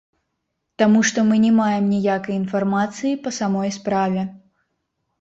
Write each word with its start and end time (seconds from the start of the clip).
Таму 0.81 0.99
што 1.09 1.25
мы 1.27 1.35
не 1.43 1.51
маем 1.59 1.85
ніякай 1.97 2.35
інфармацыі 2.41 3.13
па 3.29 3.37
самой 3.39 3.79
справе. 3.81 4.29